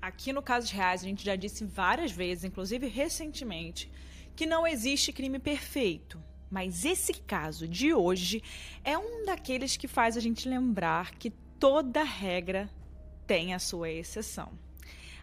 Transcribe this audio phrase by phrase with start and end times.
[0.00, 3.90] Aqui no Casos Reais, a gente já disse várias vezes, inclusive recentemente,
[4.34, 6.22] que não existe crime perfeito.
[6.50, 8.42] Mas esse caso de hoje
[8.84, 12.70] é um daqueles que faz a gente lembrar que toda regra
[13.26, 14.52] tem a sua exceção.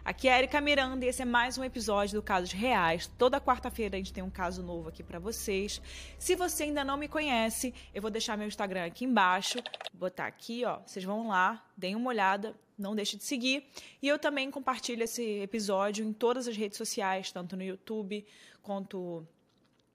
[0.04, 3.10] Aqui é a Erika Miranda e esse é mais um episódio do Casos Reais.
[3.16, 5.80] Toda quarta-feira a gente tem um caso novo aqui para vocês.
[6.18, 9.54] Se você ainda não me conhece, eu vou deixar meu Instagram aqui embaixo,
[9.94, 10.80] vou botar aqui, ó.
[10.84, 13.64] Vocês vão lá, deem uma olhada, não deixe de seguir.
[14.02, 18.26] E eu também compartilho esse episódio em todas as redes sociais, tanto no YouTube
[18.62, 19.26] quanto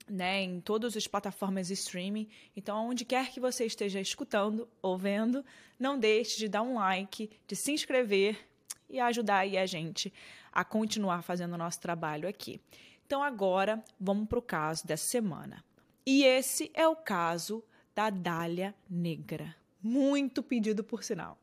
[0.08, 2.28] né, em todas as plataformas de streaming.
[2.56, 5.44] Então, onde quer que você esteja escutando ou vendo,
[5.78, 8.49] não deixe de dar um like, de se inscrever
[8.90, 10.12] e ajudar aí a gente
[10.52, 12.60] a continuar fazendo o nosso trabalho aqui.
[13.06, 15.64] Então, agora vamos para o caso dessa semana.
[16.06, 17.64] E esse é o caso
[17.94, 19.54] da Dália Negra.
[19.82, 21.38] Muito pedido por sinal.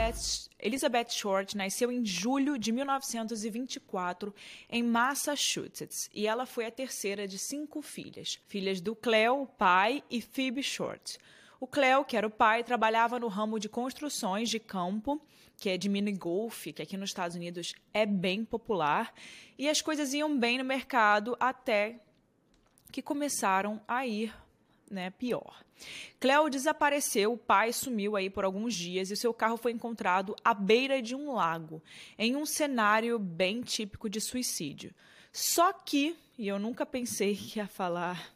[0.00, 4.34] Elizabeth, Elizabeth Short nasceu em julho de 1924
[4.70, 10.22] em Massachusetts e ela foi a terceira de cinco filhas, filhas do Cleo, pai, e
[10.22, 11.18] Phoebe Short.
[11.60, 15.20] O Cleo, que era o pai, trabalhava no ramo de construções de campo,
[15.58, 19.12] que é de mini golf, que aqui nos Estados Unidos é bem popular,
[19.58, 22.00] e as coisas iam bem no mercado até
[22.90, 24.34] que começaram a ir
[24.90, 25.64] né, pior.
[26.18, 30.52] Cleo desapareceu, o pai sumiu aí por alguns dias e seu carro foi encontrado à
[30.52, 31.82] beira de um lago,
[32.18, 34.92] em um cenário bem típico de suicídio.
[35.32, 38.34] Só que, e eu nunca pensei que ia falar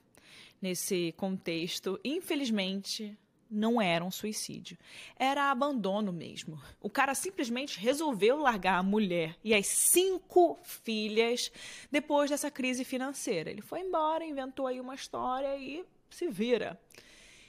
[0.62, 3.18] nesse contexto, infelizmente
[3.50, 4.76] não era um suicídio.
[5.16, 6.60] Era abandono mesmo.
[6.80, 11.52] O cara simplesmente resolveu largar a mulher e as cinco filhas
[11.90, 13.50] depois dessa crise financeira.
[13.50, 16.80] Ele foi embora, inventou aí uma história e se vira.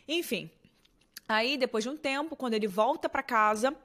[0.08, 0.50] Enfim,
[1.28, 3.76] aí depois de um tempo, quando ele volta para casa,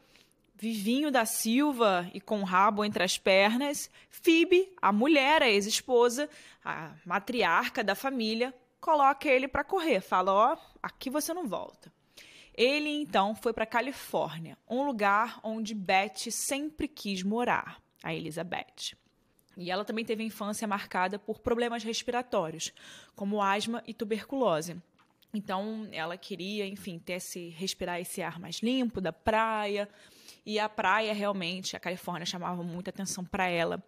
[0.57, 6.29] vivinho da Silva e com o rabo entre as pernas, Phoebe, a mulher, a ex-esposa,
[6.65, 11.93] a matriarca da família, coloca ele para correr, fala: "Ó, oh, aqui você não volta".
[12.55, 18.97] Ele então foi para Califórnia, um lugar onde Beth sempre quis morar, a Elizabeth.
[19.57, 22.73] E ela também teve a infância marcada por problemas respiratórios,
[23.15, 24.77] como asma e tuberculose.
[25.33, 29.89] Então, ela queria, enfim, ter esse, respirar esse ar mais limpo da praia.
[30.45, 33.83] E a praia, realmente, a Califórnia chamava muita atenção para ela,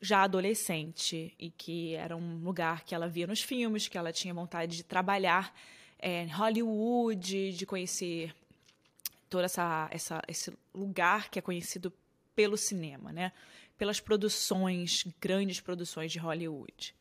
[0.00, 4.32] já adolescente, e que era um lugar que ela via nos filmes, que ela tinha
[4.32, 5.52] vontade de trabalhar
[5.98, 8.32] é, em Hollywood, de conhecer
[9.28, 11.92] todo essa, essa, esse lugar que é conhecido
[12.36, 13.32] pelo cinema, né?
[13.78, 16.94] Pelas produções, grandes produções de Hollywood.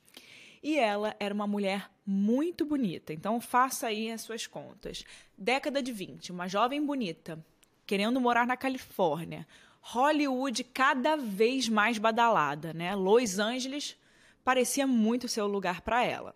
[0.63, 5.03] E ela era uma mulher muito bonita, então faça aí as suas contas.
[5.37, 7.43] Década de 20, uma jovem bonita,
[7.85, 9.47] querendo morar na Califórnia.
[9.81, 12.95] Hollywood cada vez mais badalada, né?
[12.95, 13.97] Los Angeles
[14.43, 16.35] parecia muito ser o lugar para ela.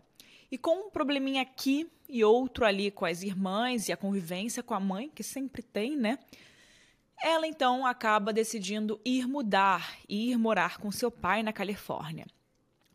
[0.51, 4.73] E com um probleminha aqui e outro ali com as irmãs e a convivência com
[4.73, 6.19] a mãe, que sempre tem, né?
[7.23, 12.25] Ela então acaba decidindo ir mudar e ir morar com seu pai na Califórnia.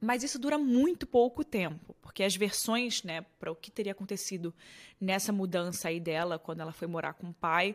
[0.00, 4.54] Mas isso dura muito pouco tempo, porque as versões, né, para o que teria acontecido
[5.00, 7.74] nessa mudança aí dela, quando ela foi morar com o pai,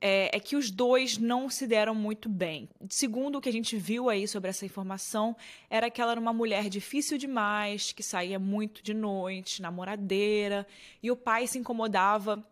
[0.00, 2.68] é, é, que os dois não se deram muito bem.
[2.88, 5.34] Segundo o que a gente viu aí sobre essa informação,
[5.70, 10.66] era que ela era uma mulher difícil demais, que saía muito de noite, namoradeira,
[11.02, 12.46] e o pai se incomodava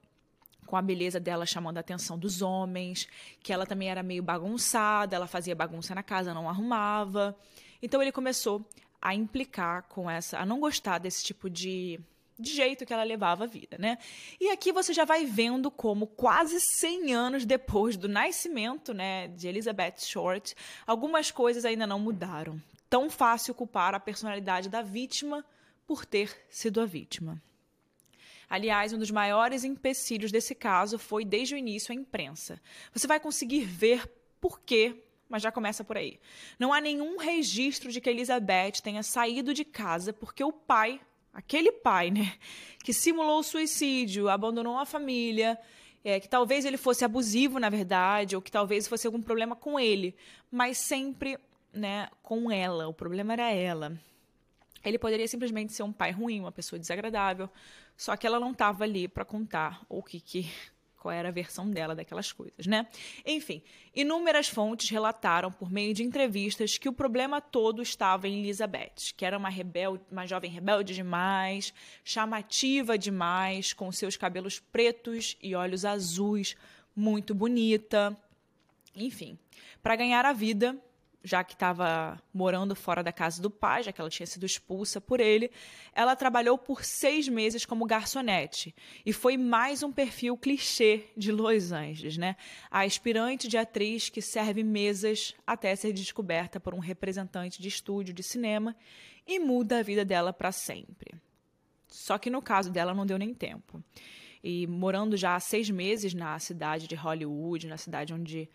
[0.75, 3.07] com a beleza dela chamando a atenção dos homens,
[3.41, 7.37] que ela também era meio bagunçada, ela fazia bagunça na casa, não arrumava.
[7.81, 8.69] Então ele começou
[9.01, 12.01] a implicar com essa, a não gostar desse tipo de
[12.37, 13.97] de jeito que ela levava a vida, né?
[14.41, 19.47] E aqui você já vai vendo como quase 100 anos depois do nascimento, né, de
[19.47, 22.61] Elizabeth Short, algumas coisas ainda não mudaram.
[22.91, 25.45] Tão fácil culpar a personalidade da vítima
[25.87, 27.41] por ter sido a vítima.
[28.49, 32.61] Aliás, um dos maiores empecilhos desse caso foi desde o início a imprensa.
[32.93, 34.11] Você vai conseguir ver
[34.41, 36.19] por quê, mas já começa por aí.
[36.59, 41.01] Não há nenhum registro de que Elizabeth tenha saído de casa porque o pai,
[41.33, 42.35] aquele pai, né,
[42.83, 45.59] que simulou suicídio, abandonou a família,
[46.05, 49.81] é, que talvez ele fosse abusivo, na verdade, ou que talvez fosse algum problema com
[49.81, 50.15] ele,
[50.51, 51.39] mas sempre,
[51.73, 52.87] né, com ela.
[52.87, 53.99] O problema era ela.
[54.85, 57.49] Ele poderia simplesmente ser um pai ruim, uma pessoa desagradável,
[57.97, 60.51] só que ela não estava ali para contar o que, que
[61.05, 62.87] qual era a versão dela daquelas coisas, né?
[63.27, 63.63] Enfim,
[63.95, 69.23] inúmeras fontes relataram por meio de entrevistas que o problema todo estava em Elizabeth, que
[69.23, 75.85] era uma rebelde, uma jovem rebelde demais, chamativa demais, com seus cabelos pretos e olhos
[75.85, 76.57] azuis,
[76.97, 78.17] muito bonita.
[78.97, 79.39] Enfim,
[79.83, 80.75] para ganhar a vida,
[81.25, 85.01] já que estava morando fora da casa do pai, já que ela tinha sido expulsa
[85.01, 85.51] por ele,
[85.95, 88.75] ela trabalhou por seis meses como garçonete.
[89.07, 92.37] E foi mais um perfil clichê de Los Angeles, né?
[92.71, 98.13] A aspirante de atriz que serve mesas até ser descoberta por um representante de estúdio
[98.13, 98.77] de cinema
[99.27, 101.15] e muda a vida dela para sempre.
[101.89, 103.83] Só que no caso dela não deu nem tempo.
[104.43, 108.51] E morando já há seis meses na cidade de Hollywood, na cidade onde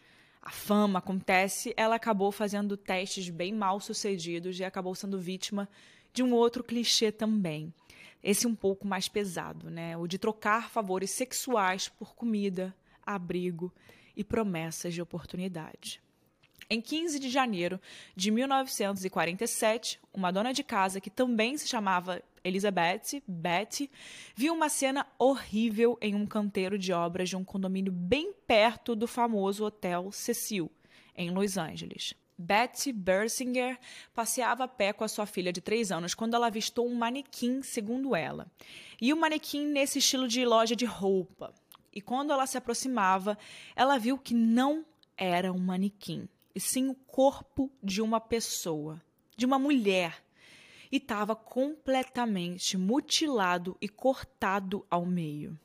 [0.50, 5.70] a fama acontece, ela acabou fazendo testes bem mal sucedidos e acabou sendo vítima
[6.12, 7.72] de um outro clichê também.
[8.24, 9.96] Esse um pouco mais pesado, né?
[9.96, 12.76] O de trocar favores sexuais por comida,
[13.06, 13.72] abrigo
[14.18, 16.02] e promessas de oportunidade.
[16.68, 17.80] Em 15 de janeiro
[18.16, 23.90] de 1947, uma dona de casa que também se chamava Elizabeth, Betty,
[24.36, 29.08] viu uma cena horrível em um canteiro de obras de um condomínio bem perto do
[29.08, 30.72] famoso Hotel Cecil,
[31.16, 32.14] em Los Angeles.
[32.38, 33.78] Betty Bersinger
[34.14, 37.62] passeava a pé com a sua filha de três anos quando ela avistou um manequim,
[37.62, 38.50] segundo ela.
[39.02, 41.54] E o um manequim nesse estilo de loja de roupa.
[41.94, 43.38] E quando ela se aproximava,
[43.76, 44.86] ela viu que não
[45.18, 49.02] era um manequim e sim o corpo de uma pessoa,
[49.36, 50.24] de uma mulher,
[50.92, 55.58] e estava completamente mutilado e cortado ao meio.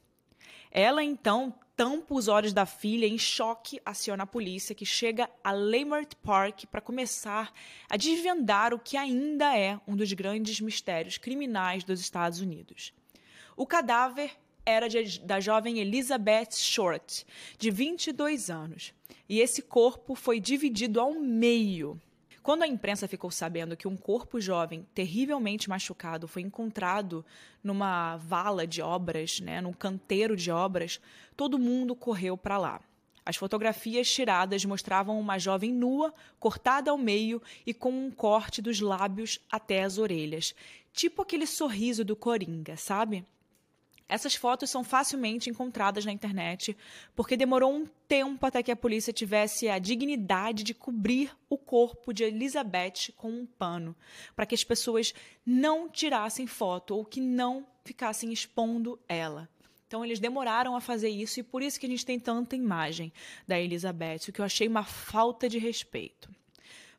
[0.70, 5.50] Ela então tampa os olhos da filha em choque, aciona a polícia que chega a
[5.50, 7.52] Leimert Park para começar
[7.88, 12.92] a desvendar o que ainda é um dos grandes mistérios criminais dos Estados Unidos.
[13.56, 14.30] O cadáver
[14.66, 17.26] era de, da jovem Elizabeth Short,
[17.58, 18.94] de 22 anos,
[19.28, 22.00] e esse corpo foi dividido ao meio.
[22.44, 27.24] Quando a imprensa ficou sabendo que um corpo jovem terrivelmente machucado foi encontrado
[27.62, 31.00] numa vala de obras, né, num canteiro de obras,
[31.34, 32.82] todo mundo correu para lá.
[33.24, 38.78] As fotografias tiradas mostravam uma jovem nua, cortada ao meio e com um corte dos
[38.78, 40.54] lábios até as orelhas,
[40.92, 43.24] tipo aquele sorriso do Coringa, sabe?
[44.08, 46.76] Essas fotos são facilmente encontradas na internet,
[47.16, 52.12] porque demorou um tempo até que a polícia tivesse a dignidade de cobrir o corpo
[52.12, 53.96] de Elizabeth com um pano,
[54.36, 55.14] para que as pessoas
[55.44, 59.48] não tirassem foto ou que não ficassem expondo ela.
[59.86, 63.12] Então eles demoraram a fazer isso e por isso que a gente tem tanta imagem
[63.46, 66.28] da Elizabeth, o que eu achei uma falta de respeito.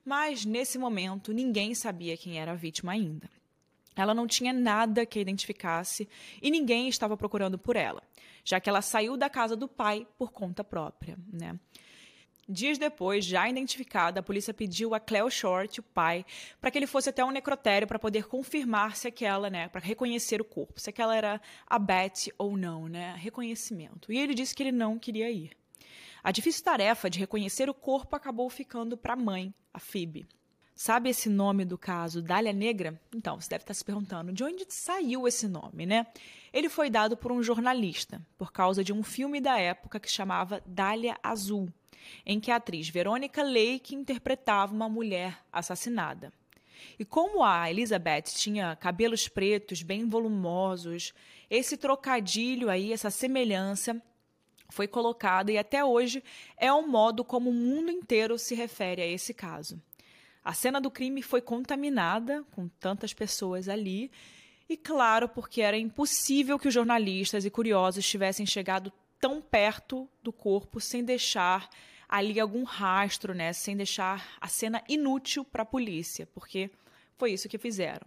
[0.04, 3.30] Mas nesse momento ninguém sabia quem era a vítima ainda.
[3.96, 6.08] Ela não tinha nada que a identificasse
[6.42, 8.04] e ninguém estava procurando por ela,
[8.44, 11.18] já que ela saiu da casa do pai por conta própria.
[11.32, 11.58] Né?
[12.48, 16.24] Dias depois, já identificada, a polícia pediu a Cleo Short, o pai,
[16.62, 20.40] para que ele fosse até um necrotério para poder confirmar se aquela, né, para reconhecer
[20.40, 24.12] o corpo, se aquela era a Betty ou não, né, reconhecimento.
[24.12, 25.58] E ele disse que ele não queria ir.
[26.24, 30.28] A difícil tarefa de reconhecer o corpo acabou ficando para a mãe, a Phoebe.
[30.78, 33.00] Sabe esse nome do caso, Dália Negra?
[33.16, 36.06] Então, você deve estar se perguntando de onde saiu esse nome, né?
[36.52, 40.62] Ele foi dado por um jornalista, por causa de um filme da época que chamava
[40.66, 41.70] Dália Azul,
[42.26, 46.34] em que a atriz Verônica Lake interpretava uma mulher assassinada.
[47.00, 51.14] E como a Elizabeth tinha cabelos pretos bem volumosos,
[51.50, 54.02] esse trocadilho aí, essa semelhança
[54.70, 56.22] foi colocada e até hoje
[56.58, 59.82] é o modo como o mundo inteiro se refere a esse caso.
[60.46, 64.12] A cena do crime foi contaminada com tantas pessoas ali,
[64.70, 70.32] e claro, porque era impossível que os jornalistas e curiosos tivessem chegado tão perto do
[70.32, 71.68] corpo sem deixar
[72.08, 76.70] ali algum rastro, né, sem deixar a cena inútil para a polícia, porque
[77.18, 78.06] foi isso que fizeram.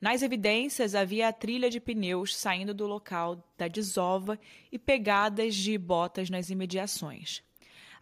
[0.00, 4.38] Nas evidências havia a trilha de pneus saindo do local da desova
[4.70, 7.42] e pegadas de botas nas imediações.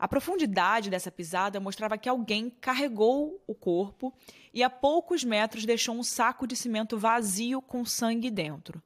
[0.03, 4.13] A profundidade dessa pisada mostrava que alguém carregou o corpo
[4.53, 8.83] e a poucos metros deixou um saco de cimento vazio com sangue dentro.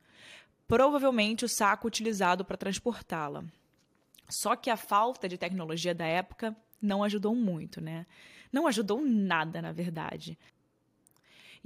[0.68, 3.46] Provavelmente o saco utilizado para transportá-la.
[4.28, 8.04] Só que a falta de tecnologia da época não ajudou muito, né?
[8.52, 10.38] Não ajudou nada, na verdade.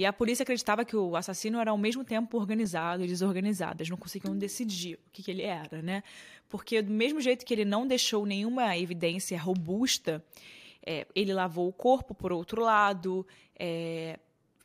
[0.00, 3.82] E a polícia acreditava que o assassino era ao mesmo tempo organizado e desorganizado.
[3.82, 6.02] Eles não conseguiam decidir o que, que ele era, né?
[6.48, 10.24] Porque do mesmo jeito que ele não deixou nenhuma evidência robusta,
[10.82, 14.18] é, ele lavou o corpo por outro lado, é,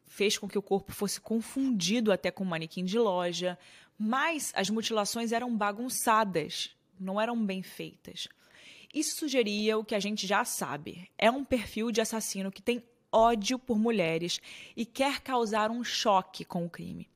[0.05, 3.59] fez com que o corpo fosse confundido até com um manequim de loja,
[3.99, 8.29] mas as mutilações eram bagunçadas não eram bem feitas.
[8.93, 12.81] Isso sugeria o que a gente já sabe: é um perfil de assassino que tem
[13.15, 14.41] ódio por mulheres
[14.75, 17.07] e quer causar um choque com o crime.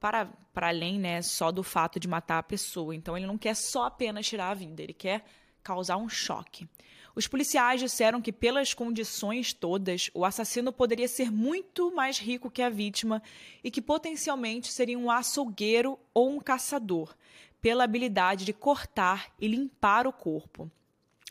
[0.00, 2.94] Para, para além né, só do fato de matar a pessoa.
[2.94, 5.24] Então, ele não quer só apenas tirar a vida, ele quer
[5.62, 6.68] causar um choque.
[7.14, 12.60] Os policiais disseram que, pelas condições todas, o assassino poderia ser muito mais rico que
[12.60, 13.22] a vítima
[13.62, 17.14] e que potencialmente seria um açougueiro ou um caçador,
[17.62, 20.70] pela habilidade de cortar e limpar o corpo.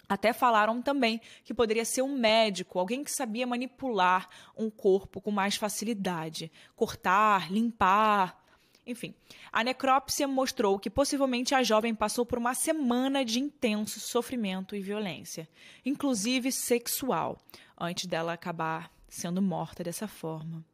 [0.07, 5.31] Até falaram também que poderia ser um médico, alguém que sabia manipular um corpo com
[5.31, 8.43] mais facilidade, cortar, limpar,
[8.85, 9.13] enfim,
[9.51, 14.81] a necrópsia mostrou que possivelmente a jovem passou por uma semana de intenso sofrimento e
[14.81, 15.47] violência,
[15.85, 17.37] inclusive sexual,
[17.79, 20.65] antes dela acabar sendo morta dessa forma.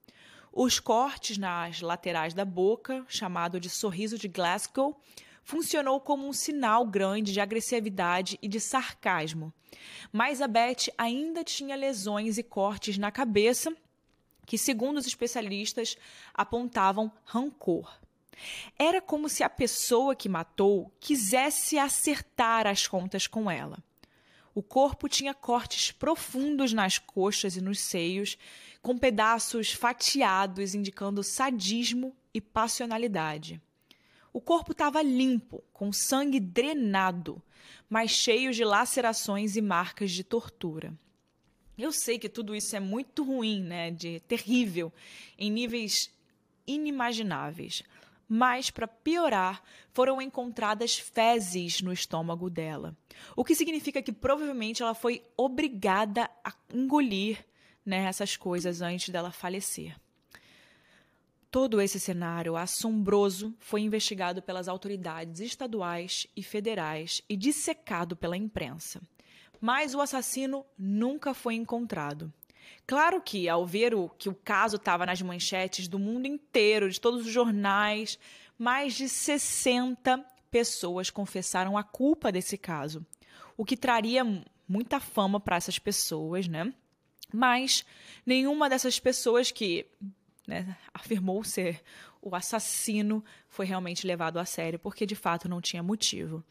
[0.52, 5.00] Os cortes nas laterais da boca, chamado de sorriso de Glasgow,
[5.50, 9.52] funcionou como um sinal grande de agressividade e de sarcasmo.
[10.14, 13.76] Mas a Beth ainda tinha lesões e cortes na cabeça
[14.46, 15.98] que, segundo os especialistas,
[16.36, 18.00] apontavam rancor.
[18.78, 23.80] Era como se a pessoa que matou quisesse acertar as contas com ela.
[24.54, 28.38] O corpo tinha cortes profundos nas coxas e nos seios,
[28.84, 33.60] com pedaços fatiados indicando sadismo e passionalidade.
[34.32, 37.42] O corpo estava limpo, com sangue drenado,
[37.90, 40.94] mas cheio de lacerações e marcas de tortura.
[41.78, 44.92] Eu sei que tudo isso é muito ruim, né, de terrível,
[45.38, 46.12] em níveis
[46.68, 47.82] inimagináveis.
[48.28, 52.96] Mas, para piorar, foram encontradas fezes no estômago dela.
[53.36, 57.44] O que significa que provavelmente ela foi obrigada a engolir
[57.84, 59.96] né, essas coisas antes dela falecer.
[61.52, 69.02] Todo esse cenário assombroso foi investigado pelas autoridades estaduais e federais e dissecado pela imprensa
[69.60, 72.32] mas o assassino nunca foi encontrado.
[72.88, 77.00] Claro que, ao ver o, que o caso estava nas manchetes do mundo inteiro, de
[77.00, 78.18] todos os jornais,
[78.58, 83.06] mais de 60 pessoas confessaram a culpa desse caso,
[83.56, 84.24] o que traria
[84.68, 86.74] muita fama para essas pessoas, né?
[87.32, 87.86] Mas
[88.26, 89.86] nenhuma dessas pessoas que
[90.50, 91.82] né, afirmou ser
[92.22, 96.44] o assassino foi realmente levado a sério, porque de fato não tinha motivo.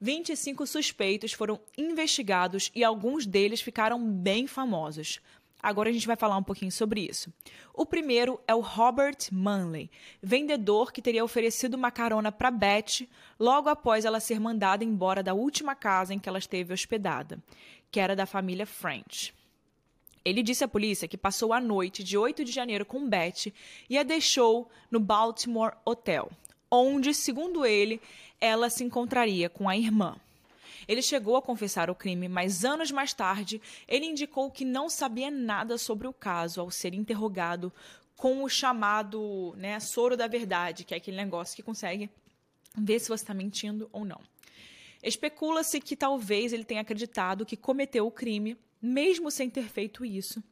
[0.00, 5.20] 25 suspeitos foram investigados e alguns deles ficaram bem famosos.
[5.62, 7.32] Agora a gente vai falar um pouquinho sobre isso.
[7.72, 9.90] O primeiro é o Robert Manley,
[10.22, 13.08] vendedor que teria oferecido uma carona para Beth
[13.38, 17.38] logo após ela ser mandada embora da última casa em que ela esteve hospedada,
[17.90, 19.32] que era da família French.
[20.24, 23.52] Ele disse à polícia que passou a noite de 8 de janeiro com Beth
[23.90, 26.30] e a deixou no Baltimore Hotel
[26.74, 28.00] onde, segundo ele,
[28.40, 30.16] ela se encontraria com a irmã.
[30.86, 35.30] Ele chegou a confessar o crime, mas anos mais tarde, ele indicou que não sabia
[35.30, 37.72] nada sobre o caso ao ser interrogado
[38.16, 42.10] com o chamado né, soro da verdade, que é aquele negócio que consegue
[42.76, 44.20] ver se você está mentindo ou não.
[45.02, 50.44] Especula-se que talvez ele tenha acreditado que cometeu o crime, mesmo sem ter feito isso,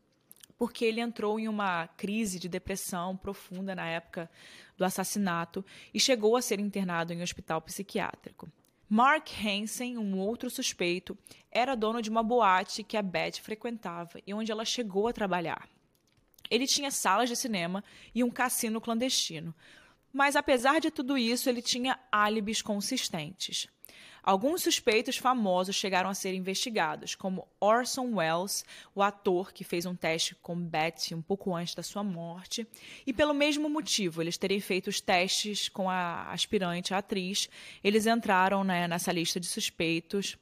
[0.57, 4.31] porque ele entrou em uma crise de depressão profunda na época
[4.77, 8.51] do assassinato e chegou a ser internado em um hospital psiquiátrico.
[8.89, 11.17] Mark Hansen, um outro suspeito,
[11.51, 15.69] era dono de uma boate que a Beth frequentava e onde ela chegou a trabalhar.
[16.51, 17.85] Ele tinha salas de cinema
[18.15, 19.55] e um cassino clandestino.
[20.13, 23.67] Mas apesar de tudo isso, ele tinha álibis consistentes.
[24.23, 28.65] Alguns suspeitos famosos chegaram a ser investigados, como Orson Welles,
[28.95, 32.65] o ator que fez um teste com Betty um pouco antes da sua morte,
[33.05, 37.49] e pelo mesmo motivo, eles terem feito os testes com a aspirante, a atriz,
[37.83, 40.37] eles entraram né, nessa lista de suspeitos.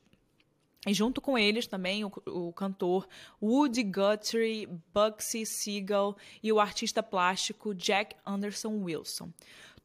[0.86, 3.06] E junto com eles também o, o cantor
[3.42, 9.30] Woody Guthrie, Bugsy Siegel e o artista plástico Jack Anderson Wilson.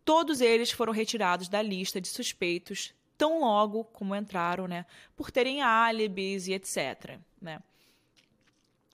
[0.06, 5.62] Todos eles foram retirados da lista de suspeitos tão logo como entraram, né, por terem
[5.62, 7.20] álibis e etc.
[7.42, 7.60] Né.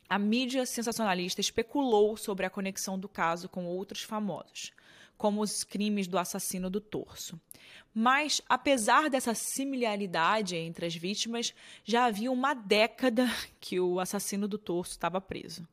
[0.10, 4.72] A mídia sensacionalista especulou sobre a conexão do caso com outros famosos,
[5.18, 7.40] como os crimes do assassino do torso.
[7.94, 13.26] Mas, apesar dessa similaridade entre as vítimas, já havia uma década
[13.60, 15.68] que o assassino do torso estava preso.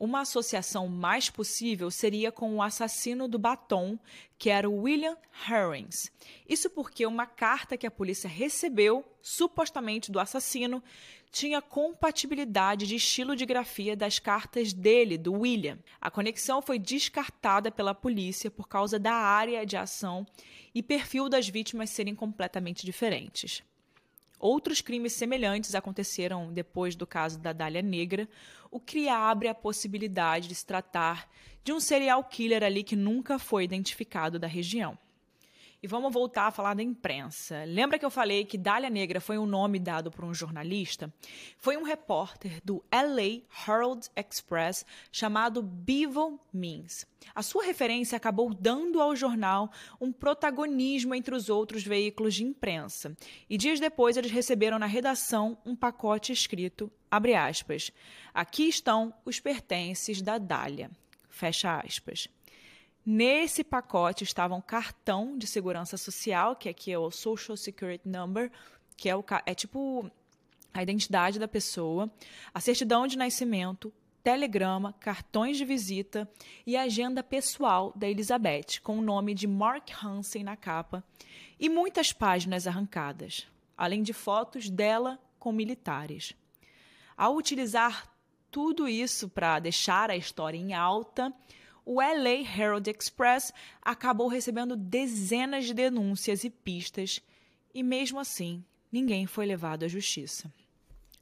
[0.00, 3.98] Uma associação mais possível seria com o assassino do batom,
[4.38, 5.14] que era o William
[5.46, 6.10] Herrings.
[6.48, 10.82] Isso porque uma carta que a polícia recebeu, supostamente do assassino,
[11.30, 15.78] tinha compatibilidade de estilo de grafia das cartas dele, do William.
[16.00, 20.26] A conexão foi descartada pela polícia por causa da área de ação
[20.74, 23.62] e perfil das vítimas serem completamente diferentes.
[24.40, 28.26] Outros crimes semelhantes aconteceram depois do caso da Dália Negra,
[28.70, 31.28] o que abre a possibilidade de se tratar
[31.62, 34.98] de um serial killer ali que nunca foi identificado da região.
[35.82, 37.64] E vamos voltar a falar da imprensa.
[37.64, 41.10] Lembra que eu falei que Dália Negra foi um nome dado por um jornalista?
[41.56, 47.06] Foi um repórter do LA Herald Express chamado Bevo Means.
[47.34, 53.16] A sua referência acabou dando ao jornal um protagonismo entre os outros veículos de imprensa.
[53.48, 57.90] E dias depois eles receberam na redação um pacote escrito, abre aspas,
[58.34, 60.90] aqui estão os pertences da Dália,
[61.30, 62.28] fecha aspas.
[63.12, 68.52] Nesse pacote estava um cartão de segurança social, que aqui é o Social Security Number,
[68.96, 70.08] que é, o, é tipo
[70.72, 72.08] a identidade da pessoa,
[72.54, 76.30] a certidão de nascimento, telegrama, cartões de visita
[76.64, 81.02] e agenda pessoal da Elizabeth, com o nome de Mark Hansen na capa,
[81.58, 83.44] e muitas páginas arrancadas,
[83.76, 86.32] além de fotos dela com militares.
[87.16, 88.08] Ao utilizar
[88.52, 91.34] tudo isso para deixar a história em alta,
[91.92, 97.20] o LA Herald Express acabou recebendo dezenas de denúncias e pistas,
[97.74, 100.54] e mesmo assim, ninguém foi levado à justiça.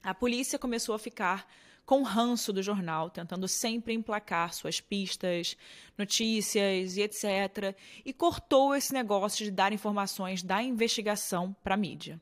[0.03, 1.51] A polícia começou a ficar
[1.87, 5.57] com ranço do jornal, tentando sempre emplacar suas pistas,
[5.97, 12.21] notícias e etc., e cortou esse negócio de dar informações da investigação para a mídia.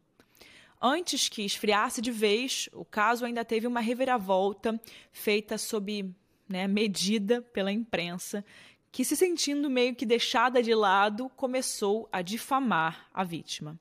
[0.82, 4.80] Antes que esfriasse de vez, o caso ainda teve uma reviravolta
[5.12, 6.16] feita sob
[6.48, 8.44] né, medida pela imprensa,
[8.92, 13.78] que, se sentindo meio que deixada de lado, começou a difamar a vítima.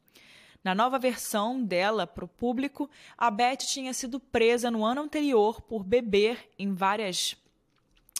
[0.63, 5.61] Na nova versão dela para o público, a Beth tinha sido presa no ano anterior
[5.61, 7.37] por beber em várias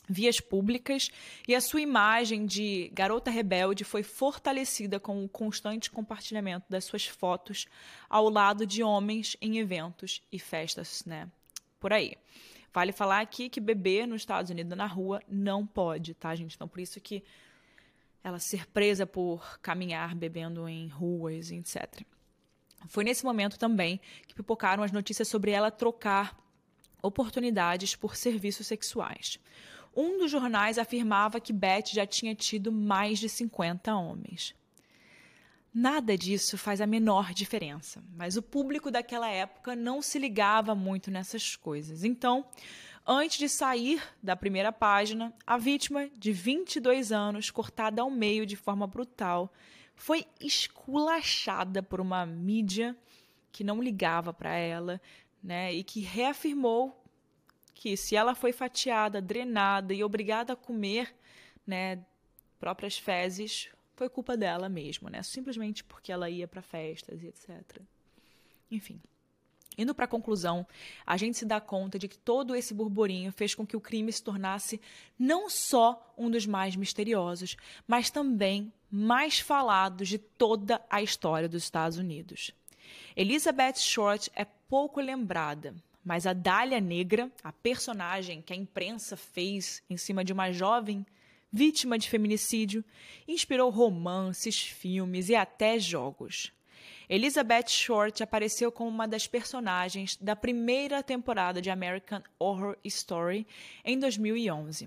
[0.09, 1.11] vias públicas
[1.49, 7.07] e a sua imagem de garota rebelde foi fortalecida com o constante compartilhamento das suas
[7.07, 7.67] fotos
[8.09, 11.29] ao lado de homens em eventos e festas, né?
[11.81, 12.17] Por aí.
[12.77, 16.57] Vale falar aqui que beber nos Estados Unidos na rua não pode, tá, gente?
[16.57, 17.25] Então, por isso que
[18.23, 22.03] ela ser presa por caminhar bebendo em ruas, etc.
[22.87, 26.39] Foi nesse momento também que pipocaram as notícias sobre ela trocar
[27.03, 29.41] oportunidades por serviços sexuais.
[29.97, 34.55] Um dos jornais afirmava que Beth já tinha tido mais de 50 homens.
[35.79, 41.11] Nada disso faz a menor diferença, mas o público daquela época não se ligava muito
[41.11, 42.03] nessas coisas.
[42.03, 42.47] Então,
[43.07, 48.57] antes de sair da primeira página, a vítima, de 22 anos, cortada ao meio de
[48.57, 49.53] forma brutal,
[49.95, 52.97] foi esculachada por uma mídia
[53.53, 54.99] que não ligava para ela,
[55.43, 57.05] né, e que reafirmou
[57.75, 61.15] que se ela foi fatiada, drenada e obrigada a comer,
[61.67, 62.03] né,
[62.59, 65.23] próprias fezes, foi culpa dela mesmo, né?
[65.23, 67.81] Simplesmente porque ela ia para festas e etc.
[68.71, 69.01] Enfim.
[69.79, 70.67] Indo para a conclusão,
[71.05, 74.11] a gente se dá conta de que todo esse burburinho fez com que o crime
[74.11, 74.81] se tornasse
[75.19, 77.57] não só um dos mais misteriosos,
[77.87, 82.53] mas também mais falados de toda a história dos Estados Unidos.
[83.15, 89.83] Elizabeth Short é pouco lembrada, mas a Dália Negra, a personagem que a imprensa fez
[89.91, 91.05] em cima de uma jovem
[91.57, 92.85] vítima de feminicídio,
[93.27, 96.53] inspirou romances, filmes e até jogos.
[97.09, 103.47] Elizabeth Short apareceu como uma das personagens da primeira temporada de American Horror Story
[103.83, 104.87] em 2011.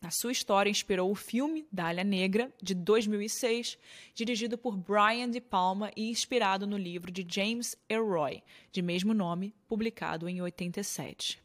[0.00, 3.78] A sua história inspirou o filme Dália Negra, de 2006,
[4.14, 9.54] dirigido por Brian De Palma e inspirado no livro de James Elroy, de mesmo nome,
[9.68, 11.42] publicado em 87.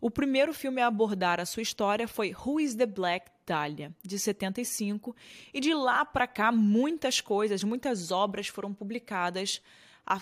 [0.00, 4.18] O primeiro filme a abordar a sua história foi Who is the Black Dahlia, de
[4.18, 5.14] 75,
[5.52, 9.60] e de lá para cá muitas coisas, muitas obras foram publicadas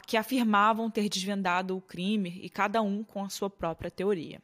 [0.06, 4.40] que afirmavam ter desvendado o crime e cada um com a sua própria teoria.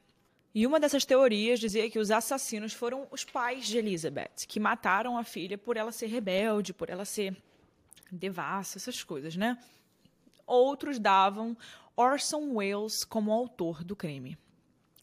[0.55, 5.16] E uma dessas teorias dizia que os assassinos foram os pais de Elizabeth, que mataram
[5.16, 7.35] a filha por ela ser rebelde, por ela ser
[8.11, 9.57] devassa, essas coisas, né?
[10.47, 11.57] Outros davam
[11.97, 14.37] Orson Welles como autor do crime.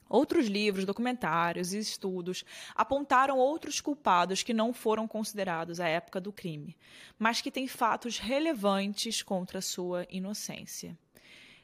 [0.09, 2.43] Outros livros, documentários e estudos
[2.75, 6.75] apontaram outros culpados que não foram considerados à época do crime,
[7.17, 10.97] mas que têm fatos relevantes contra sua inocência.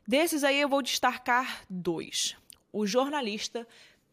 [0.07, 2.37] Desses aí eu vou destacar dois.
[2.71, 3.67] O jornalista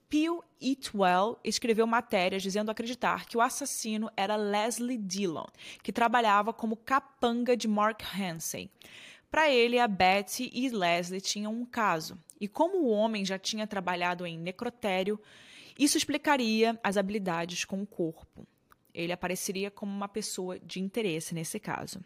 [0.09, 5.47] Peel Eatwell escreveu matérias dizendo acreditar que o assassino era Leslie Dillon,
[5.83, 8.71] que trabalhava como capanga de Mark Hansen.
[9.33, 13.67] Para ele, a Betty e Leslie tinham um caso, e como o homem já tinha
[13.67, 15.19] trabalhado em necrotério,
[15.79, 18.47] isso explicaria as habilidades com o corpo.
[18.93, 22.05] Ele apareceria como uma pessoa de interesse nesse caso.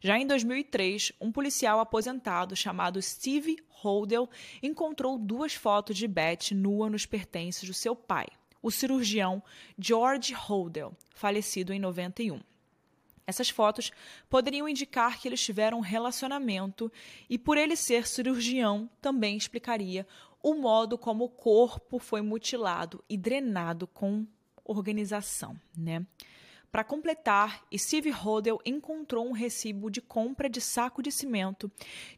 [0.00, 4.28] Já em 2003, um policial aposentado chamado Steve Holdell
[4.60, 8.26] encontrou duas fotos de Beth nua nos pertences do seu pai,
[8.60, 9.40] o cirurgião
[9.78, 12.40] George Holdell, falecido em 91.
[13.26, 13.90] Essas fotos
[14.30, 16.90] poderiam indicar que eles tiveram um relacionamento
[17.28, 20.06] e, por ele ser cirurgião, também explicaria
[20.42, 24.24] o modo como o corpo foi mutilado e drenado com
[24.64, 26.06] organização, né?
[26.70, 31.70] Para completar, Steve Hodel encontrou um recibo de compra de saco de cimento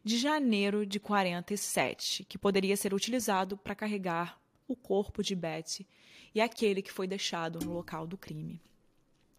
[0.02, 5.86] de janeiro de 47, que poderia ser utilizado para carregar o corpo de Betty
[6.34, 8.60] e aquele que foi deixado no local do crime.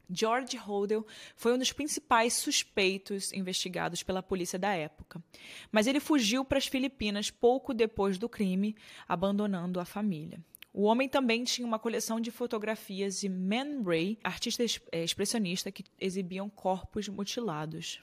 [0.09, 5.23] George Hodel foi um dos principais suspeitos investigados pela polícia da época,
[5.71, 8.75] mas ele fugiu para as Filipinas pouco depois do crime,
[9.07, 10.43] abandonando a família.
[10.73, 15.83] O homem também tinha uma coleção de fotografias de Man Ray, artista é, expressionista que
[15.99, 18.01] exibiam corpos mutilados.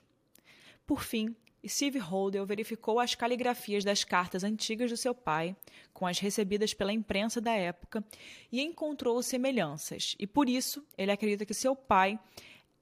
[0.84, 1.34] Por fim,
[1.68, 5.56] Steve Holdell verificou as caligrafias das cartas antigas do seu pai,
[5.92, 8.04] com as recebidas pela imprensa da época,
[8.50, 10.14] e encontrou semelhanças.
[10.18, 12.18] E por isso, ele acredita que seu pai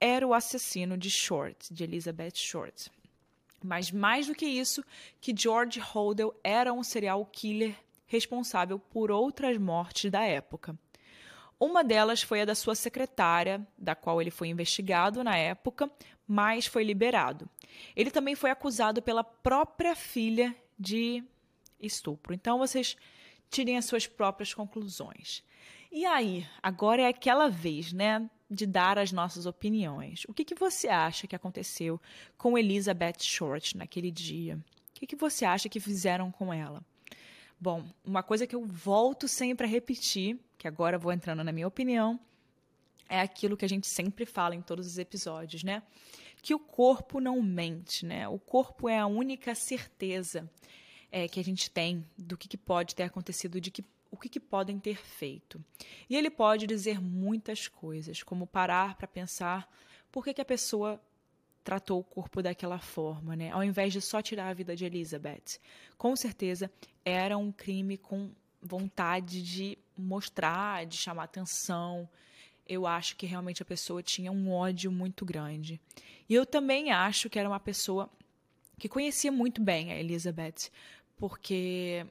[0.01, 2.91] era o assassino de Short, de Elizabeth Short.
[3.63, 4.85] Mas mais do que isso,
[5.21, 7.75] que George Holdell era um serial killer
[8.07, 10.79] responsável por outras mortes da época.
[11.65, 15.91] Uma delas foi a da sua secretária, da qual ele foi investigado na época,
[16.29, 17.49] mas foi liberado.
[17.97, 21.25] Ele também foi acusado pela própria filha de
[21.81, 22.35] estupro.
[22.35, 22.99] Então vocês
[23.49, 25.43] tirem as suas próprias conclusões.
[25.91, 30.25] E aí, agora é aquela vez, né, de dar as nossas opiniões.
[30.29, 31.99] O que, que você acha que aconteceu
[32.37, 34.57] com Elizabeth Short naquele dia?
[34.91, 36.85] O que, que você acha que fizeram com ela?
[37.61, 41.69] Bom, uma coisa que eu volto sempre a repetir, que agora vou entrando na minha
[41.69, 42.19] opinião,
[43.09, 45.83] é aquilo que a gente sempre fala em todos os episódios, né?
[46.43, 48.29] Que o corpo não mente, né?
[48.29, 50.51] O corpo é a única certeza
[51.11, 54.29] é, que a gente tem do que, que pode ter acontecido, de que o que,
[54.29, 55.63] que, podem ter feito.
[56.09, 59.69] E ele pode dizer muitas coisas, como parar para pensar
[60.13, 61.01] por que, que a pessoa
[61.65, 63.51] tratou o corpo daquela forma, né?
[63.51, 65.59] Ao invés de só tirar a vida de Elizabeth.
[65.99, 66.71] Com certeza
[67.05, 68.31] era um crime com
[68.63, 72.09] vontade de mostrar, de chamar atenção.
[72.67, 75.81] Eu acho que realmente a pessoa tinha um ódio muito grande.
[76.29, 78.09] E eu também acho que era uma pessoa
[78.79, 80.71] que conhecia muito bem a Elizabeth,
[81.17, 82.07] porque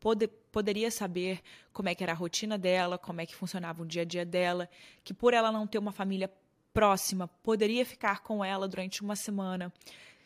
[0.00, 1.40] pode, poderia saber
[1.72, 4.24] como é que era a rotina dela, como é que funcionava o dia a dia
[4.24, 4.68] dela,
[5.04, 6.30] que por ela não ter uma família
[6.72, 9.72] próxima poderia ficar com ela durante uma semana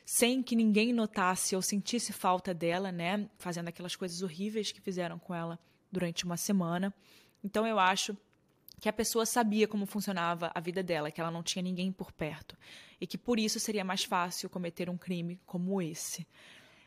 [0.05, 3.29] sem que ninguém notasse ou sentisse falta dela, né?
[3.38, 5.59] Fazendo aquelas coisas horríveis que fizeram com ela
[5.91, 6.93] durante uma semana.
[7.43, 8.17] Então eu acho
[8.81, 12.11] que a pessoa sabia como funcionava a vida dela, que ela não tinha ninguém por
[12.11, 12.57] perto
[13.01, 16.27] e que por isso seria mais fácil cometer um crime como esse.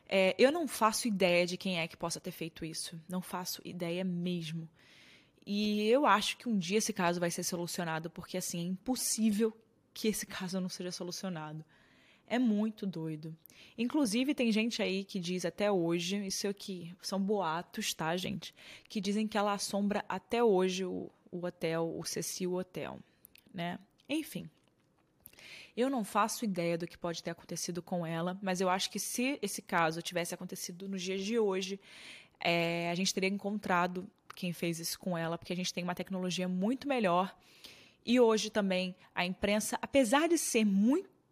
[0.08, 3.62] É, eu não faço ideia de quem é que possa ter feito isso, não faço
[3.64, 4.70] ideia mesmo.
[5.46, 9.56] E eu acho que um dia esse caso vai ser solucionado, porque assim, é impossível
[9.94, 11.64] que esse caso não seja solucionado.
[12.28, 13.36] É muito doido.
[13.78, 18.54] Inclusive, tem gente aí que diz até hoje, isso aqui são boatos, tá, gente?
[18.88, 23.00] Que dizem que ela assombra até hoje o, o hotel, o Cecil Hotel,
[23.54, 23.78] né?
[24.08, 24.50] Enfim.
[25.76, 29.00] Eu não faço ideia do que pode ter acontecido com ela, mas eu acho que
[29.00, 31.80] se esse caso tivesse acontecido nos dias de hoje,
[32.40, 35.96] é, a gente teria encontrado quem fez isso com ela, porque a gente tem uma
[35.96, 37.36] tecnologia muito melhor.
[38.06, 40.64] E hoje também a imprensa, apesar de ser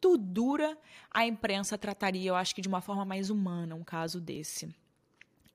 [0.04, 0.78] muito dura,
[1.10, 4.74] a imprensa trataria, eu acho que de uma forma mais humana um caso desse.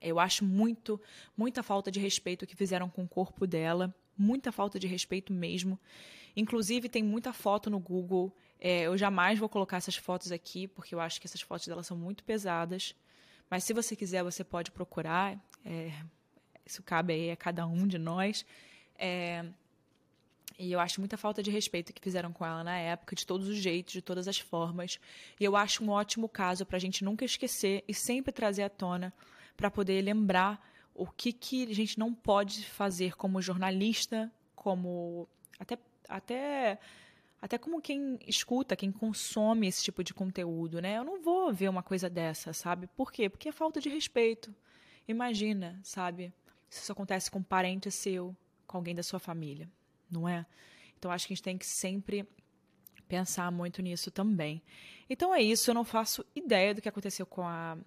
[0.01, 0.99] Eu acho muito,
[1.37, 5.79] muita falta de respeito que fizeram com o corpo dela, muita falta de respeito mesmo.
[6.35, 8.33] Inclusive, tem muita foto no Google.
[8.59, 11.83] É, eu jamais vou colocar essas fotos aqui, porque eu acho que essas fotos dela
[11.83, 12.95] são muito pesadas.
[13.49, 15.37] Mas se você quiser, você pode procurar.
[15.65, 15.91] É,
[16.65, 18.45] isso cabe aí a cada um de nós.
[18.97, 19.45] É,
[20.59, 23.47] e eu acho muita falta de respeito que fizeram com ela na época, de todos
[23.47, 24.99] os jeitos, de todas as formas.
[25.39, 28.69] E eu acho um ótimo caso para a gente nunca esquecer e sempre trazer à
[28.69, 29.13] tona
[29.55, 35.77] para poder lembrar o que, que a gente não pode fazer como jornalista, como até,
[36.07, 36.79] até,
[37.41, 40.97] até como quem escuta, quem consome esse tipo de conteúdo, né?
[40.97, 42.87] Eu não vou ver uma coisa dessa, sabe?
[42.87, 43.29] Por quê?
[43.29, 44.53] Porque é falta de respeito.
[45.07, 46.33] Imagina, sabe?
[46.69, 48.35] se isso acontece com um parente seu,
[48.67, 49.69] com alguém da sua família,
[50.09, 50.45] não é?
[50.97, 52.27] Então acho que a gente tem que sempre
[53.07, 54.61] pensar muito nisso também.
[55.09, 57.77] Então é isso, eu não faço ideia do que aconteceu com a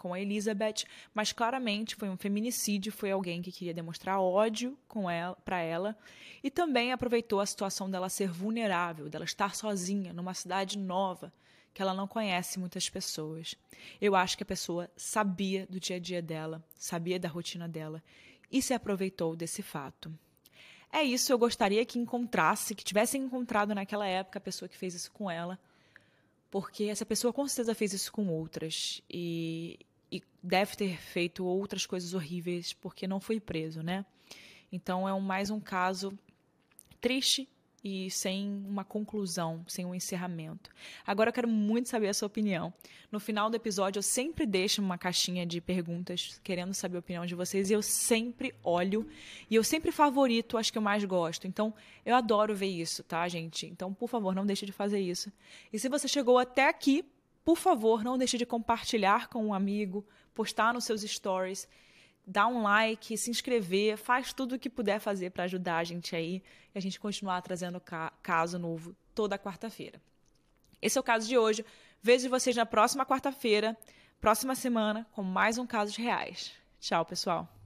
[0.00, 5.10] com a Elizabeth, mas claramente foi um feminicídio, foi alguém que queria demonstrar ódio com
[5.10, 5.94] ela, para ela,
[6.42, 11.30] e também aproveitou a situação dela ser vulnerável, dela estar sozinha numa cidade nova,
[11.74, 13.54] que ela não conhece muitas pessoas.
[14.00, 18.02] Eu acho que a pessoa sabia do dia a dia dela, sabia da rotina dela
[18.50, 20.10] e se aproveitou desse fato.
[20.92, 24.94] É isso, eu gostaria que encontrasse, que tivesse encontrado naquela época a pessoa que fez
[24.94, 25.58] isso com ela,
[26.50, 29.78] porque essa pessoa com certeza fez isso com outras e,
[30.10, 34.04] e deve ter feito outras coisas horríveis porque não foi preso, né?
[34.72, 36.18] Então é um, mais um caso
[37.00, 37.48] triste
[37.82, 40.70] e sem uma conclusão, sem um encerramento.
[41.06, 42.72] Agora eu quero muito saber a sua opinião.
[43.10, 47.24] No final do episódio eu sempre deixo uma caixinha de perguntas querendo saber a opinião
[47.24, 49.08] de vocês e eu sempre olho
[49.48, 51.46] e eu sempre favorito as que eu mais gosto.
[51.46, 51.72] Então
[52.04, 53.66] eu adoro ver isso, tá, gente?
[53.66, 55.32] Então por favor, não deixe de fazer isso.
[55.72, 57.04] E se você chegou até aqui,
[57.44, 61.66] por favor, não deixe de compartilhar com um amigo, postar nos seus stories
[62.26, 66.14] dá um like, se inscrever, faz tudo o que puder fazer para ajudar a gente
[66.14, 66.42] aí
[66.74, 70.00] e a gente continuar trazendo ca caso novo toda quarta-feira.
[70.80, 71.64] Esse é o caso de hoje.
[72.02, 73.76] Vejo vocês na próxima quarta-feira,
[74.20, 76.52] próxima semana, com mais um caso de reais.
[76.80, 77.59] Tchau, pessoal.